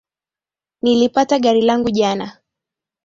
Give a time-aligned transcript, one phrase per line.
[0.81, 2.41] Nilipata gari langu jana